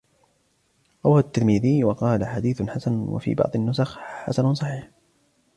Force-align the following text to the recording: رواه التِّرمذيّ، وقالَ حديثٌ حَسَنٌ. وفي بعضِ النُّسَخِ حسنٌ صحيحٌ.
رواه 1.05 1.19
التِّرمذيّ، 1.19 1.83
وقالَ 1.83 2.25
حديثٌ 2.25 2.61
حَسَنٌ. 2.69 2.93
وفي 2.99 3.35
بعضِ 3.35 3.55
النُّسَخِ 3.55 3.97
حسنٌ 3.99 4.53
صحيحٌ. 4.53 4.91